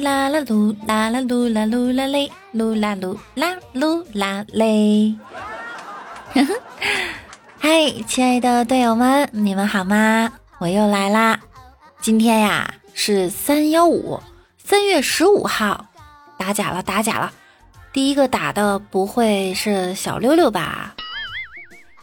[0.00, 5.14] 啦啦噜啦啦噜啦噜啦嘞，噜啦噜啦噜啦嘞。
[7.58, 10.32] 嗨，亲爱的队友们，你们好吗？
[10.58, 11.40] 我又来啦。
[12.00, 14.20] 今天呀是三幺五，
[14.56, 15.86] 三月十五号，
[16.38, 17.30] 打假了，打假了。
[17.92, 20.94] 第一个打的不会是小六六吧？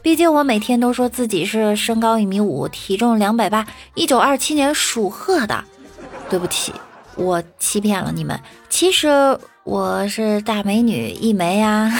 [0.04, 5.64] 毕竟我每天都说自己是身高一米五，体重两百八，一九二七年属鹤的。
[6.30, 6.73] 对不起。
[7.18, 8.40] 我欺骗了你们，
[8.70, 9.10] 其实
[9.64, 11.92] 我是大美女一枚呀！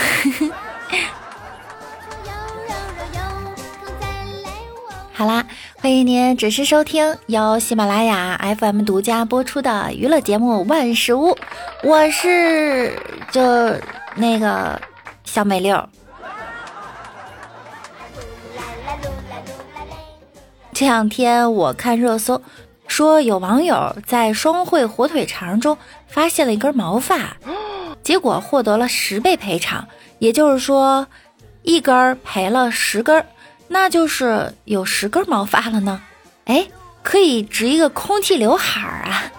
[5.12, 5.44] 好啦，
[5.82, 11.32] 欢迎您准时收听由喜马拉雅 FM 独家播出的娱乐节目《万事屋》，
[11.84, 12.94] 我是
[13.32, 13.42] 就
[14.16, 14.80] 那个
[15.24, 15.90] 小美六。
[20.74, 22.40] 这两天我看热搜。
[22.88, 27.38] 说有网友在双汇火腿肠中发现了一根毛发，
[28.04, 29.88] 结果获得了十倍赔偿，
[30.20, 31.08] 也就是说，
[31.64, 33.24] 一根赔了十根，
[33.68, 36.02] 那就是有十根毛发了呢。
[36.46, 36.68] 哎，
[37.04, 39.32] 可以植一个空气刘海儿啊。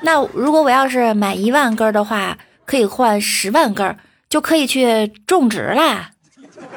[0.00, 3.96] 那如果我要是买一万根的话，可以换十万根，
[4.28, 6.10] 就可以去种植啦。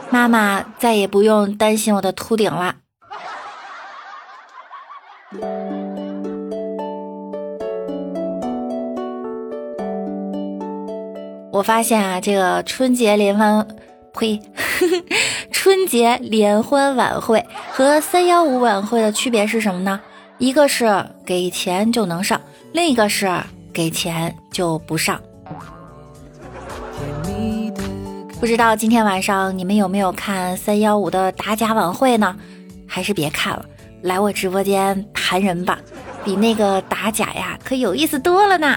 [0.09, 2.75] 妈妈再也不用担心我的秃顶了。
[11.53, 13.67] 我发现啊，这个春节联欢，
[14.11, 14.41] 呸，
[15.53, 20.01] 春节联欢晚会和三幺五晚会的区别是什么呢？
[20.39, 23.31] 一个是给钱就能上，另一个是
[23.71, 25.21] 给钱就不上。
[28.39, 32.35] 不知道今天晚上你们有没有看三幺五的打假晚会呢？
[32.87, 33.63] 还是别看了，
[34.01, 35.77] 来我直播间谈人吧，
[36.25, 38.75] 比那个打假呀可有意思多了呢。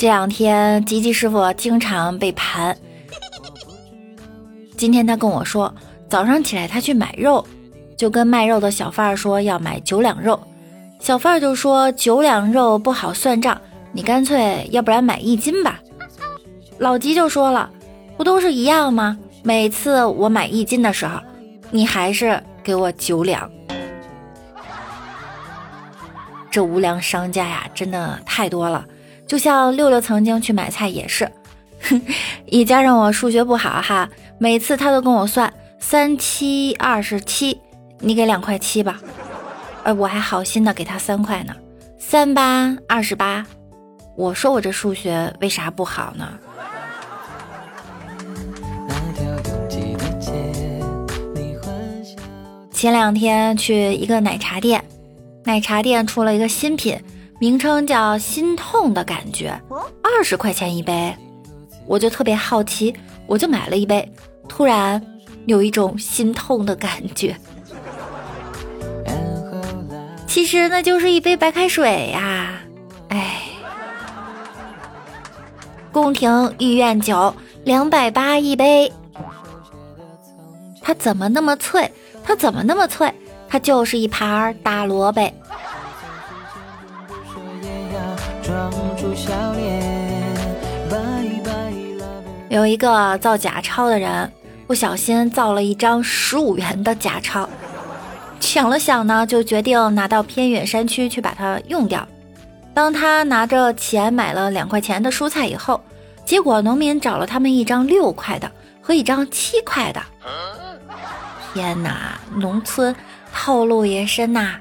[0.00, 2.74] 这两天吉吉师傅经常被盘。
[4.74, 5.74] 今天他跟我说，
[6.08, 7.46] 早上起来他去买肉，
[7.98, 10.40] 就跟卖肉的小贩儿说要买九两肉，
[11.00, 13.60] 小贩儿就说九两肉不好算账，
[13.92, 15.78] 你干脆要不然买一斤吧。
[16.78, 17.68] 老吉就说了，
[18.16, 19.18] 不都是一样吗？
[19.42, 21.20] 每次我买一斤的时候，
[21.70, 23.50] 你还是给我九两。
[26.50, 28.82] 这无良商家呀，真的太多了。
[29.30, 31.30] 就像六六曾经去买菜也是，
[31.82, 32.02] 哼
[32.46, 37.60] 一加上我数学不好哈，每次他都跟我算三七二十七，
[38.00, 39.00] 你给两块七吧，
[39.84, 41.54] 而我还好心的给他三块呢，
[41.96, 43.46] 三八二十八，
[44.16, 46.28] 我说我这数学为啥不好呢？
[52.72, 54.82] 前两天去一个奶茶店，
[55.44, 57.00] 奶茶店出了一个新品。
[57.40, 59.58] 名称叫“心痛”的感觉，
[60.02, 61.16] 二十块钱一杯，
[61.86, 62.94] 我就特别好奇，
[63.26, 64.06] 我就买了一杯，
[64.46, 65.02] 突然
[65.46, 67.34] 有一种心痛的感觉。
[70.26, 72.60] 其实那就是一杯白开水呀，
[73.08, 73.38] 哎。
[75.90, 77.34] 宫廷御苑酒
[77.64, 78.92] 两百八一杯，
[80.82, 81.90] 它怎么那么脆？
[82.22, 83.10] 它怎么那么脆？
[83.48, 85.22] 它就是一盘大萝卜。
[92.50, 94.28] 有一个造假钞的人，
[94.66, 97.48] 不小心造了一张十五元的假钞，
[98.40, 102.04] 想了想呢，就决定拿到偏远山区去把它用掉。
[102.74, 105.80] 当他拿着钱买了两块钱的蔬菜以后，
[106.24, 108.50] 结果农民找了他们一张六块的
[108.82, 110.02] 和一张七块的。
[111.54, 112.92] 天哪，农村
[113.32, 114.56] 套路也深呐！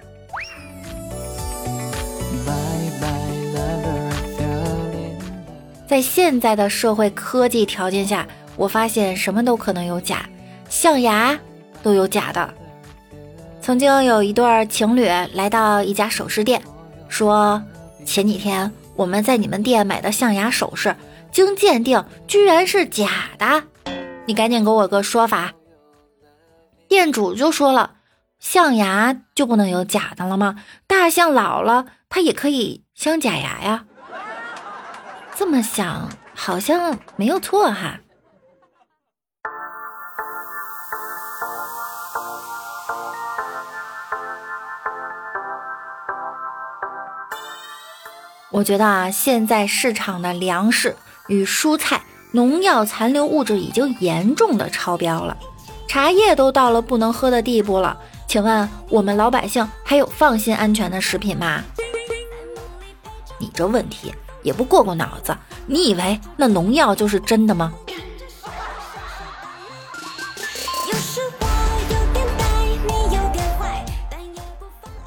[5.89, 10.30] 在现在的社会科技条件下，我发现什么都可能有假，
[10.69, 11.36] 象牙
[11.81, 12.53] 都有假的。
[13.59, 16.62] 曾经有一对情侣来到一家首饰店，
[17.07, 17.59] 说
[18.06, 20.95] 前几天我们在你们店买的象牙首饰，
[21.31, 23.09] 经鉴定居然是假
[23.39, 23.63] 的，
[24.27, 25.53] 你赶紧给我个说法。
[26.88, 27.94] 店主就说了，
[28.39, 30.63] 象牙就不能有假的了吗？
[30.85, 33.85] 大象老了，它也可以镶假牙呀。
[35.39, 37.97] 这么想好像没有错哈。
[48.51, 50.94] 我觉得啊，现在市场的粮食
[51.30, 52.01] 与蔬菜
[52.33, 55.38] 农药残留物质已经严重的超标了，
[55.88, 57.97] 茶叶都到了不能喝的地步了，
[58.27, 61.63] 请问我们老百姓还有放心安全的食品吗？
[63.39, 64.13] 你这问题
[64.50, 65.38] 也不过过脑子，
[65.68, 67.72] 你以为那农药就是真的吗？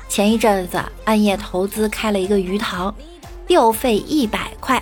[0.09, 2.95] 前一阵子暗夜投资开了一个鱼塘，
[3.45, 4.81] 钓费一百块，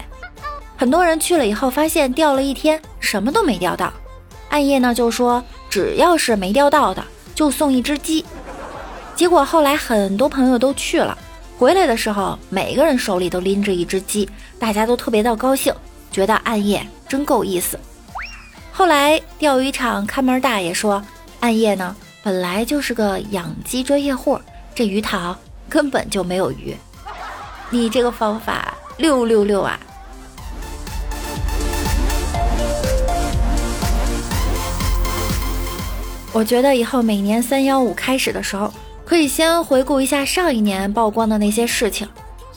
[0.77, 3.91] 很多人去了以后发现钓了一天什么都没钓到，
[4.51, 7.03] 暗夜呢就说只要是没钓到的。
[7.35, 8.23] 就送一只鸡，
[9.17, 11.17] 结果后来很多朋友都去了，
[11.61, 14.27] 回来的时候每个人手里都拎着一只鸡，
[14.59, 15.71] 大家都特别的高兴，
[16.11, 17.79] 觉得暗夜真够意思。
[18.73, 21.05] 后来钓鱼场看门大爷说，
[21.41, 24.41] 暗夜呢本来就是个养鸡专业户，
[24.75, 26.75] 这鱼塘根本就没有鱼。
[27.69, 29.79] 你这个方法六六六啊！
[36.33, 38.73] 我觉得以后每年三幺五开始的时候，
[39.11, 42.09] 可以先回顾一下上一年曝光的那些事情，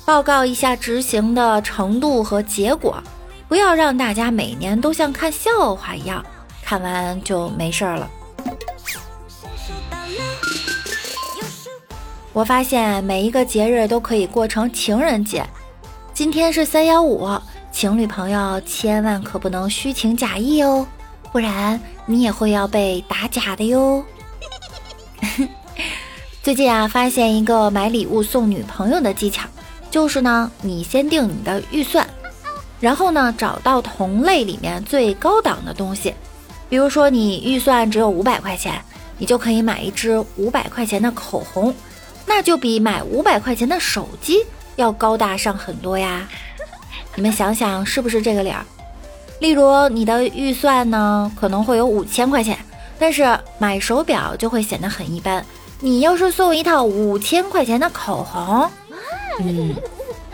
[0.06, 3.02] 报告一下执行的程度和结果，
[3.48, 6.24] 不要让大家每年都像看笑话一样，
[6.62, 8.08] 看完就没事儿了。
[12.34, 15.44] 我发现每一个节日都可以过成情人节，
[16.14, 17.28] 今天是三幺五，
[17.72, 20.86] 情侣朋友千万可不能虚情假意哦。
[21.32, 24.06] 不然你也会要被打假的哟。
[26.44, 29.48] 最近啊，发现一个买礼物送女朋友的技巧，
[29.90, 32.06] 就是呢，你先定你的预算，
[32.82, 36.14] 然后呢，找到同类里面最高档的东西。
[36.68, 38.78] 比如说你预算只有五百块钱，
[39.18, 41.74] 你就可以买一支五百块钱的口红，
[42.26, 46.28] 那就比买五百块钱的手机要高大上很多呀。
[47.16, 48.66] 你们想想是不是这个理儿？
[49.40, 52.58] 例如，你的预算呢可能会有五千块钱，
[53.00, 55.46] 但是买手表就会显得很一般。
[55.86, 58.72] 你要是送一套五千块钱的口红，
[59.42, 59.76] 嗯，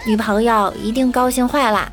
[0.05, 1.91] 女朋友一定高兴坏了。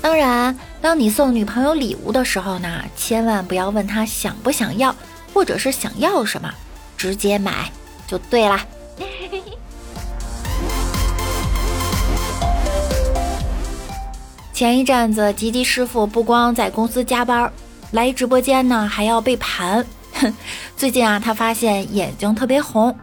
[0.00, 4.94] 当然，当你送女朋友礼物的时候呢，千万不要问她想不想要，
[5.34, 6.48] 或者是想要什么，
[6.96, 7.68] 直接买
[8.06, 8.64] 就对啦。
[14.54, 17.52] 前一阵子，吉吉师傅不光在公司加班，
[17.92, 19.86] 来直播间呢还要被盘。
[20.76, 22.98] 最近啊，他发现眼睛特别红，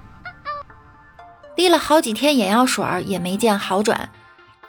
[1.55, 4.09] 滴了好几天眼药水也没见好转。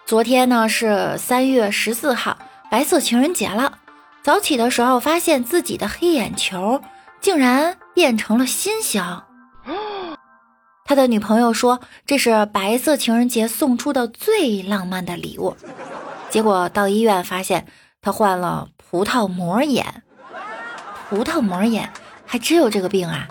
[0.04, 2.38] 昨天呢是三月十四号，
[2.70, 3.78] 白色情人节了。
[4.22, 6.80] 早起的时候，发现自己的黑眼球
[7.20, 9.22] 竟然变成了心形。
[10.84, 15.56] 他的女朋友说，这是白色情人节送出的最浪漫的礼物。
[16.30, 17.66] 结果到医院发现
[18.00, 20.04] 他患了葡萄膜炎，
[21.08, 21.88] 葡萄膜炎
[22.24, 23.28] 还真有这个病啊！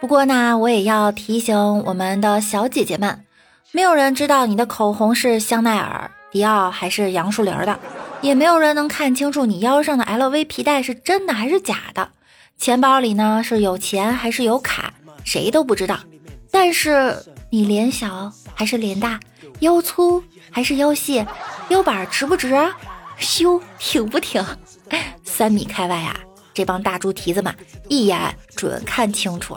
[0.00, 3.24] 不过呢，我也要提醒我们的小姐姐们，
[3.72, 7.78] 没有人知道你的口红是香奈儿、迪奥还是杨树林的，
[8.20, 12.10] 也没有人能看清楚你腰上的 LV 皮带是真的还是假的，
[12.56, 14.94] 钱包里呢是有钱还是有卡，
[15.24, 15.98] 谁都不知道。
[16.50, 17.16] 但是
[17.50, 19.20] 你脸小还是脸大，
[19.60, 21.24] 腰粗还是腰细，
[21.68, 22.52] 腰板直不直，
[23.16, 24.44] 修挺不挺？
[25.22, 26.18] 三米开外啊，
[26.52, 27.54] 这帮大猪蹄子们
[27.88, 28.18] 一眼
[28.56, 29.56] 准看清楚。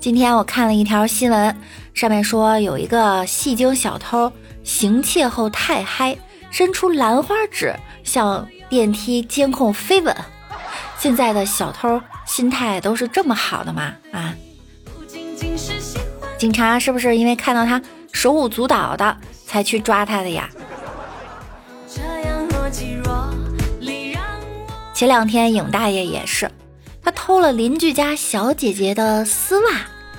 [0.00, 1.56] 今天我看了一条新闻，
[1.94, 4.32] 上面说有一个戏精小偷
[4.64, 6.18] 行窃后太嗨，
[6.50, 8.44] 伸出兰花指向。
[8.68, 10.12] 电梯监控飞吻，
[11.06, 13.92] 现在的小偷心态都是这么好的吗？
[14.10, 14.34] 啊！
[16.36, 17.80] 警察是不是因为看到他
[18.12, 20.50] 手舞足蹈的才去抓他的呀？
[24.92, 26.50] 前两天影大爷也是，
[27.00, 29.70] 他偷了邻居家小姐姐的丝袜，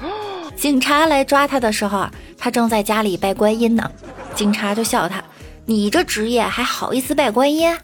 [0.56, 3.92] 警察来抓他的时候啊，他正在家里拜观音呢，
[4.36, 5.22] 警察就笑他
[5.68, 7.78] ：“你这职业还好意思拜观音？”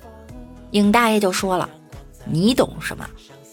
[0.71, 1.69] 影大爷就说了
[2.25, 3.05] ：“你懂什么？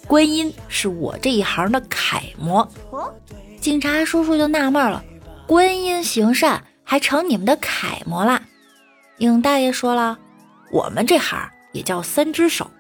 [0.07, 2.69] 观音是我这一行的楷模。”
[3.61, 5.05] 警察叔叔就纳闷了
[5.47, 8.43] ：“观音行善还成你们的楷模啦？
[9.19, 10.19] 影大爷说了
[10.73, 11.39] ：“我们这行
[11.73, 12.71] 也叫三只手，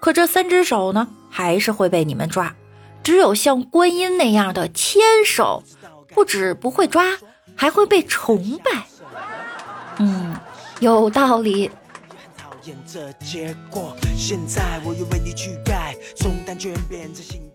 [0.00, 2.54] 可这三只手呢，还是会被你们抓。
[3.02, 5.62] 只有像观音那样的千手，
[6.14, 7.04] 不止不会抓，
[7.54, 8.86] 还会被崇拜。”
[9.98, 10.34] 嗯，
[10.80, 11.70] 有道理。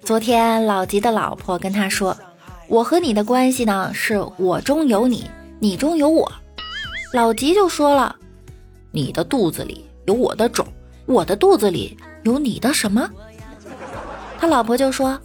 [0.03, 2.17] 昨天老吉的老婆跟他说
[2.67, 6.29] ：“我和你的关系呢，是我中有你，你中有我。”
[7.13, 8.17] 老吉就说了
[8.91, 10.67] ：“你的肚子里有我的种，
[11.05, 13.09] 我的肚子里有你的什么？”
[14.37, 15.17] 他老婆就说：“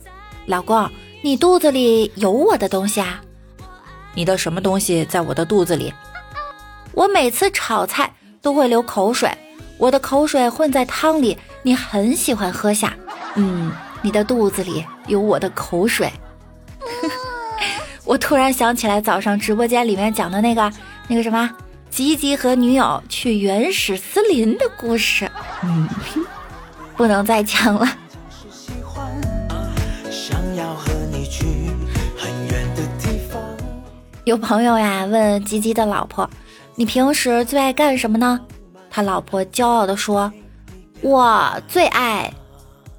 [0.47, 0.89] 老公，
[1.23, 3.21] 你肚子里有我的东西啊？
[4.15, 5.93] 你的什么东西在我的肚子里？
[6.93, 9.29] 我每次炒菜都会流口水，
[9.83, 12.95] 我的口水混在汤里，你很喜欢喝下。
[13.35, 13.73] 嗯。”
[14.05, 16.13] 你的肚子里有我的口水，
[18.05, 20.73] 我突然想起来早上直播间里面讲的那个
[21.07, 21.49] 那个什么
[21.89, 25.31] 吉吉和女友去原始森林的故事，
[25.63, 25.89] 嗯，
[26.97, 27.87] 不能再讲了。
[34.25, 36.29] 有朋友呀问吉吉的老婆，
[36.75, 38.41] 你平时最爱干什么呢？
[38.95, 40.31] 他老婆骄傲地说，
[41.01, 42.35] 我最爱。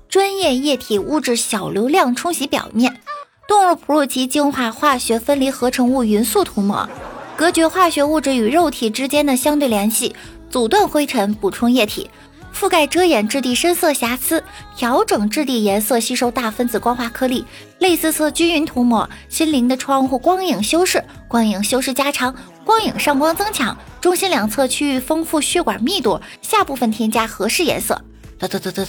[0.09, 3.00] 专业液体物质小流量冲洗表面，
[3.47, 6.89] 动物哺乳期净化化学分离合成物匀速涂抹，
[7.35, 10.15] 隔绝化学物质与肉体之间的相对联系，
[10.50, 12.09] 阻断灰尘，补充液体，
[12.55, 14.43] 覆盖遮掩质地深色瑕疵，
[14.75, 17.45] 调整质地颜色，吸收大分子光滑颗粒，
[17.79, 22.35] 类似色均匀涂抹，心灵的窗户光影修饰，光影修饰加长，
[22.65, 28.01] 光影上光增强，中心两侧区域丰富血管密度，下部分添加合适颜色。
[28.39, 28.88] 得得得得。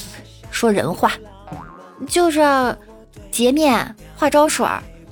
[0.50, 1.12] 说人话，
[2.06, 2.40] 就是
[3.30, 4.64] 洁面、化妆水、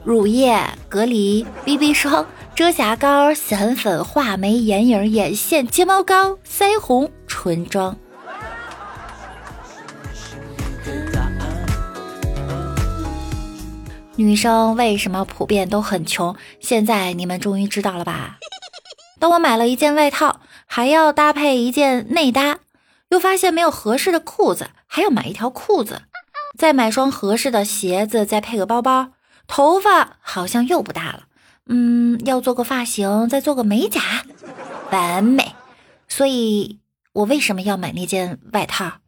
[0.04, 7.96] 乳液、隔离、BB 霜、遮瑕膏、散粉、画眉、眼影、眼线、睫毛膏、腮红、唇妆。
[14.14, 16.36] 女生为什么普遍都很穷？
[16.60, 18.38] 现在你们终于知道了吧？
[19.22, 22.58] 当我买了一件外套，还要搭配一件内搭。
[23.10, 26.02] 又发现没有合适的裤子，还要买一条裤子，
[26.58, 29.12] 再买双合适的鞋子，再配个包包。
[29.46, 31.26] 头发好像又不大了，
[31.68, 34.00] 嗯，要做个发型，再做个美甲，
[34.90, 35.54] 完美。
[36.08, 36.80] 所以，
[37.12, 39.01] 我为什么要买那件外套？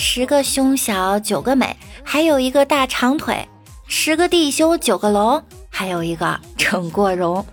[0.00, 1.76] 十个胸小，九个美。
[2.02, 3.46] 还有一个大长腿，
[3.86, 7.44] 十个弟兄九个龙，还有一个整过容。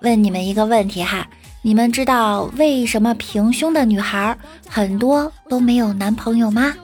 [0.00, 1.24] 问你们一个问题哈，
[1.62, 4.36] 你们知道为什么平胸的女孩
[4.68, 6.74] 很多都没有男朋友吗？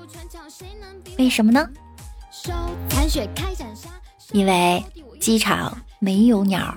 [1.18, 1.68] 为什么呢？
[4.30, 4.84] 因为
[5.20, 6.72] 机场没有鸟。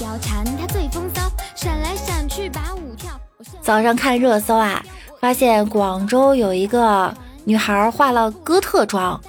[0.00, 1.22] 貂蝉，她最风骚，
[1.54, 3.10] 闪来闪去把舞跳
[3.60, 4.82] 早上看热搜啊，
[5.20, 9.20] 发现广州有一个女孩化了哥特妆，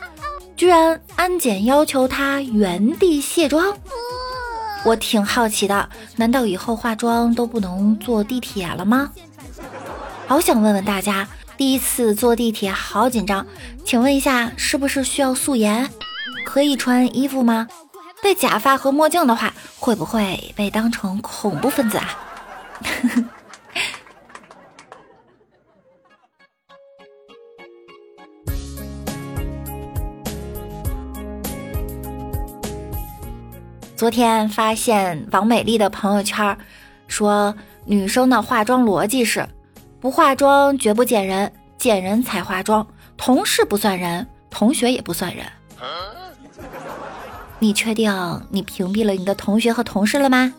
[0.55, 3.75] 居然安检要求她原地卸妆。
[4.85, 9.11] 我挺好奇的，难道以后化妆都不能坐地铁了吗？
[10.27, 11.27] 好想问问大家，
[11.57, 13.45] 第一次坐地铁好紧张，
[13.85, 15.89] 请问一下，是不是需要素颜？
[16.45, 17.67] 可以穿衣服吗？
[18.23, 22.17] 戴假发和墨镜的话，会不会被当成恐怖分子啊？
[33.97, 36.57] 昨天发现王美丽的朋友圈，
[37.09, 37.53] 说
[37.85, 39.45] 女生的化妆逻辑是：
[39.99, 42.87] 不化妆绝不见人，见人才化妆；
[43.17, 45.45] 同事不算人，同学也不算人。
[47.59, 48.11] 你确定
[48.49, 50.53] 你屏蔽了你的同学和同事了吗？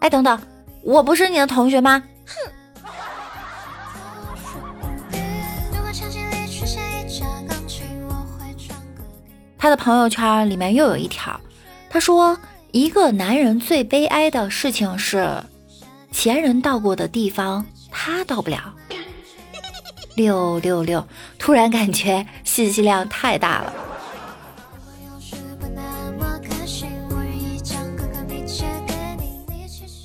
[0.00, 0.38] 哎，等等，
[0.82, 2.02] 我不是你的同学吗？
[2.26, 2.34] 哼！
[9.58, 11.40] 他的朋友圈里面又有一条，
[11.88, 12.38] 他说
[12.70, 15.42] 一个男人最悲哀的事情是，
[16.12, 18.74] 前人到过的地方他到不了。
[20.14, 21.06] 六六六！
[21.38, 23.72] 突然感觉信息量太大了。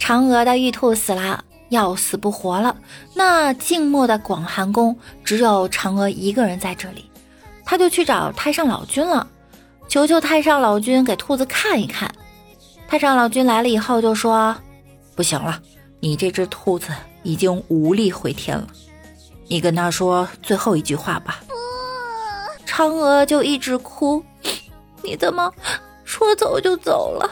[0.02, 2.76] 嫦娥的玉兔死了，要死不活了。
[3.14, 7.08] 那静默的广寒宫只有嫦娥一个人在这里，
[7.64, 9.28] 他就去找太上老君了，
[9.88, 12.12] 求求太上老君给兔子看一看。
[12.88, 14.56] 太上老君来了以后就说
[15.16, 15.62] ：“不行了，
[16.00, 16.88] 你这只兔子
[17.22, 18.68] 已经无力回天了，
[19.48, 21.44] 你跟他说最后一句话吧。”
[22.66, 24.24] 嫦娥就一直哭
[25.04, 25.54] ：“你怎么
[26.04, 27.30] 说走就走了？”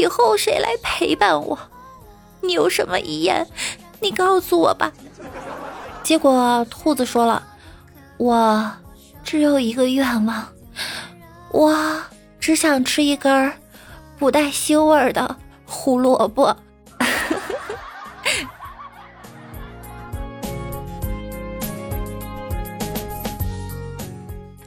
[0.00, 1.58] 以后谁来陪伴我？
[2.40, 3.46] 你有什么遗言？
[4.00, 4.90] 你告诉我吧。
[6.02, 7.46] 结果兔子说了
[8.16, 8.72] ：“我
[9.22, 10.48] 只有一个愿望，
[11.50, 12.02] 我
[12.40, 13.52] 只想吃一根
[14.18, 16.56] 不带腥味的胡萝卜。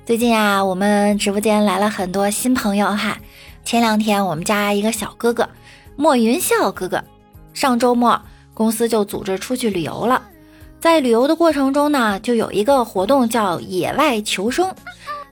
[0.05, 3.17] 最近啊，我们直播间来了很多新朋友哈。
[3.63, 5.47] 前两天我们家一个小哥哥
[5.95, 7.03] 莫云笑哥哥，
[7.53, 8.21] 上周末
[8.53, 10.21] 公司就组织出去旅游了。
[10.79, 14.73] 在旅游的过程中呢，就有一个活动叫野外求生。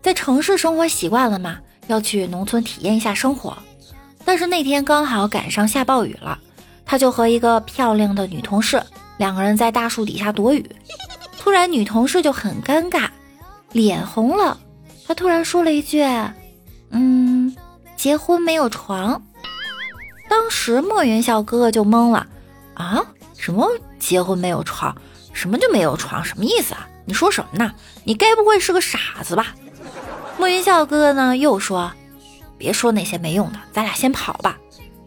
[0.01, 1.57] 在城市生活习惯了嘛，
[1.87, 3.57] 要去农村体验一下生活。
[4.23, 6.39] 但是那天刚好赶上下暴雨了，
[6.85, 8.81] 他就和一个漂亮的女同事
[9.17, 10.65] 两个人在大树底下躲雨。
[11.37, 13.09] 突然女同事就很尴尬。
[13.71, 14.59] 脸红了，
[15.07, 16.01] 他突然说了一句
[16.91, 17.30] ：“嗯，
[18.01, 19.21] 结婚没有床。”
[20.27, 22.25] 当时莫云笑哥哥就懵了
[22.73, 22.99] ：“啊，
[23.37, 24.95] 什么结婚没有床？
[25.33, 26.25] 什么就没有床？
[26.25, 26.87] 什么意思啊？
[27.05, 27.71] 你说什么呢？
[28.03, 29.53] 你该不会是个傻子吧？”
[30.39, 31.91] 莫云笑哥哥呢又说
[32.57, 34.57] ：“别说那些没用的，咱俩先跑吧。”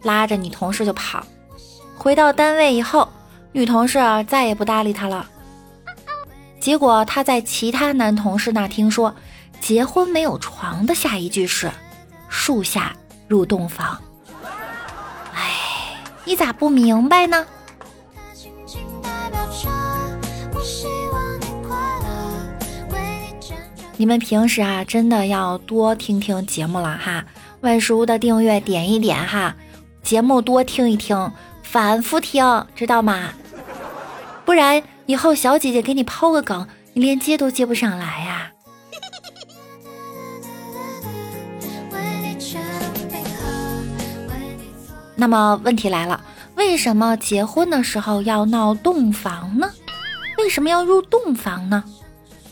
[0.01, 1.21] 拉着女同事就跑。
[1.97, 3.09] 回到单位以后，
[3.51, 5.27] 女同事再也不搭理他了。
[6.61, 9.13] 结果他在其他男同事那听说，
[9.59, 11.69] 结婚没有床的下一句是
[12.35, 12.93] “树下
[13.29, 13.97] 入洞房”。
[15.33, 15.53] 哎，
[16.25, 17.45] 你咋不明白呢？
[23.97, 27.23] 你们平时啊，真的要多听听节目了哈。
[27.61, 29.55] 万事屋的订阅点一点哈，
[30.03, 31.31] 节目多听一听，
[31.63, 33.29] 反复听，知道吗？
[34.43, 34.83] 不然。
[35.07, 38.51] 以后小姐姐给你抛个梗，你连接都接不上来呀。
[45.15, 46.23] 那么问题来了，
[46.55, 49.71] 为什么结婚的时候要闹洞房呢？
[50.37, 51.83] 为什么要入洞房呢？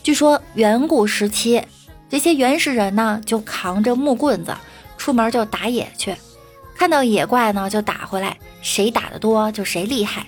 [0.02, 1.62] 据说远古时期，
[2.08, 4.54] 这些原始人呢就扛着木棍子
[4.96, 6.14] 出门就打野去，
[6.76, 10.26] 看到野怪呢就打回来，谁打得多就谁厉害。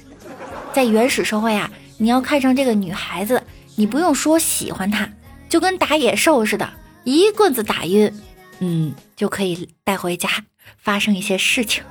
[0.73, 1.71] 在原始社会啊。
[1.99, 3.43] 你要看上这个女孩子，
[3.75, 5.09] 你不用说喜欢她，
[5.49, 6.69] 就跟打野兽似的，
[7.05, 8.13] 一棍子打晕，
[8.59, 10.29] 嗯，就可以带回家
[10.77, 11.83] 发生一些事情。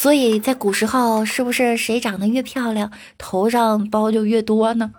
[0.00, 4.92] 所以在古时候，是不是谁长得越漂亮，头上包就越多呢？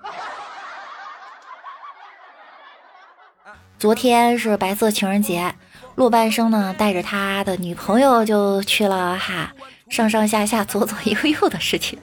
[3.80, 5.56] 昨天是白色情人节，
[5.96, 9.52] 洛半生呢带着他的女朋友就去了哈，
[9.90, 11.98] 上上下下左左右右的事情。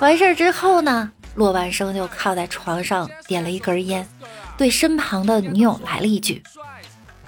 [0.00, 4.04] 完事儿之后呢，骆半生就靠在床上点了一根烟，
[4.56, 6.42] 对身旁的女友来了一句：“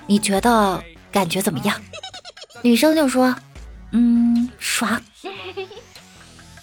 [0.08, 1.80] 你觉得感觉怎么样？”
[2.62, 3.36] 女生就说
[3.92, 5.00] ：“嗯，爽。”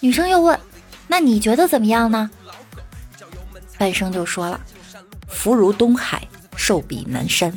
[0.01, 0.59] 女生又问
[1.07, 2.29] ：“那你觉得怎么样呢？”
[3.77, 4.59] 半生就说了
[5.27, 7.53] ：“福如东海，寿比南山。”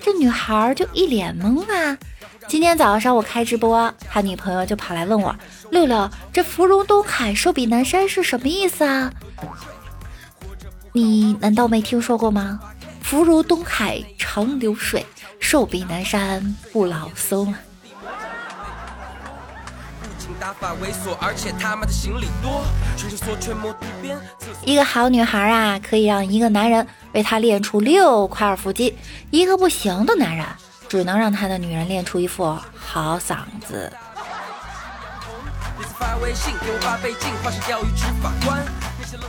[0.00, 1.98] 这女孩就一脸懵啊。
[2.46, 5.36] 今天早上我开直播，他女朋友就跑来问我
[5.70, 9.12] ：“六六，这福如东海，寿比南山是什么意思啊？
[10.92, 12.58] 你难道没听说过吗？
[13.02, 15.04] 福如东海长流水，
[15.38, 17.54] 寿比南山不老松。”
[24.64, 28.92] 一个好女孩啊，可以让一个男人为她练出六块二腹肌；
[29.30, 30.46] 一个不行的男人。
[30.88, 33.92] 只能让他的女人练出一副好嗓子。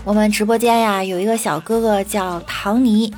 [0.06, 3.14] 我们直播间呀，有一个小哥哥叫唐尼，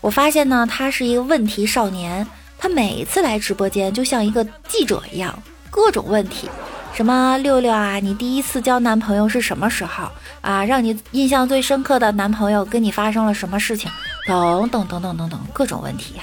[0.00, 2.26] 我发现呢，他是一个问题少年。
[2.58, 5.38] 他每次来直播间，就像一个记者一样，
[5.70, 6.48] 各种问题，
[6.94, 10.08] 什么六六啊，你第一次交男朋友是什么时候
[10.42, 10.62] 啊？
[10.64, 13.90] 让你印象最深刻的男朋友跟你发生了什么事情？
[14.26, 16.22] 等等等等等等，各种问题呀。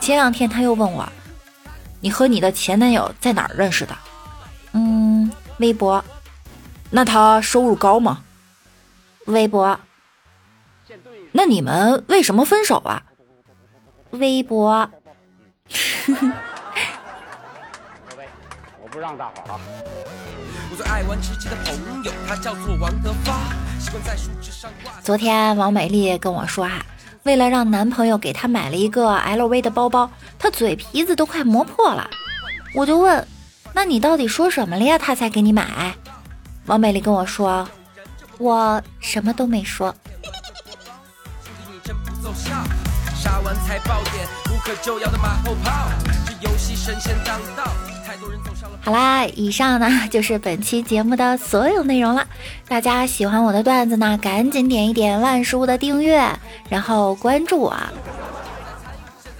[0.00, 1.06] 前两天他又问我
[2.00, 3.94] ：“你和你的前男友在哪儿认识的？”
[4.72, 6.02] 嗯，微博。
[6.90, 8.24] 那他收入高吗？
[9.26, 9.78] 微博。
[11.32, 13.02] 那你们为什么分手啊？
[14.10, 14.90] 微博。
[18.92, 19.60] 不让大伙啊。
[25.02, 26.84] 昨天王美丽跟我说啊。
[27.24, 32.10] 为了让男朋友给她买了一个 LV 的包包，她嘴皮子都快磨破了。
[32.74, 33.24] 我就问
[33.72, 34.98] ：“那你到底说什么了呀？
[34.98, 35.94] 他才给你买？”
[36.66, 37.68] 王美丽跟我说
[38.38, 39.94] ：“我什么都没说。”
[48.84, 52.26] 好啦，以上呢就是本期节目的所有内容了。
[52.68, 56.20] 大家喜欢我的段子呢，赶紧点一点万叔的订阅，
[56.68, 57.76] 然后关注我，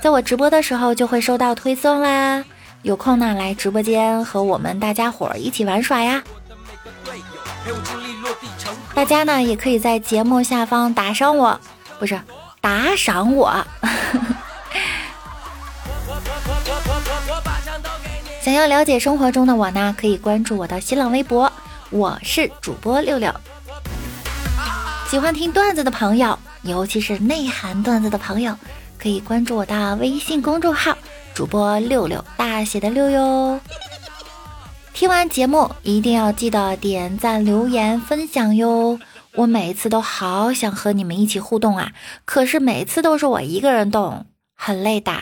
[0.00, 2.44] 在我直播的时候就会收到推送啦。
[2.82, 6.22] 有空呢来直播间和我们大家伙一起玩耍呀！
[8.94, 11.60] 大家呢也可以在节目下方打赏我，
[11.98, 12.20] 不是
[12.60, 13.64] 打赏我。
[18.42, 21.52] 想要了解生活中的我呢，可以关注我的新浪微博，
[21.90, 23.32] 我是主播六六。
[25.08, 28.58] 喜欢听段子的朋友，尤其是内涵段子的朋友，
[28.98, 30.98] 可以关注我的微信公众号，
[31.32, 33.60] 主播六六大写的六哟。
[34.92, 38.98] 听完节目一定要记得点赞、留言、分享哟！
[39.36, 41.92] 我每一次都好想和你们一起互动啊，
[42.24, 44.26] 可是每次都是我一个人动，
[44.56, 45.12] 很累的。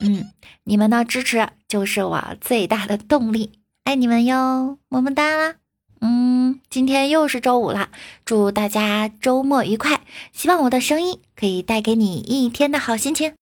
[0.00, 0.26] 嗯。
[0.70, 3.50] 你们的支持就是我最大的动力，
[3.82, 5.56] 爱你们哟，么么哒啦！
[6.00, 7.88] 嗯，今天又是周五了，
[8.24, 10.02] 祝大家周末愉快，
[10.32, 13.34] 希望我的声音可以带给你一天的好心情，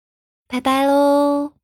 [0.49, 1.58] 拜拜喽。